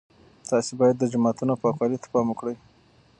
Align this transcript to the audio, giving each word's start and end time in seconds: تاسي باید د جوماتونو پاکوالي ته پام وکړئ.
تاسي 0.49 0.73
باید 0.79 0.95
د 0.99 1.03
جوماتونو 1.13 1.59
پاکوالي 1.61 1.97
ته 2.03 2.07
پام 2.13 2.27
وکړئ. 2.29 2.55